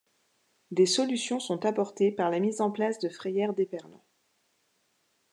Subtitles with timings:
[0.71, 4.03] Des solutions sont apportées par la mise en place de frayères d’éperlans.